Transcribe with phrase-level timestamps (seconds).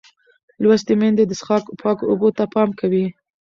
[0.61, 3.05] لوستې میندې د څښاک پاکو اوبو ته پام کوي.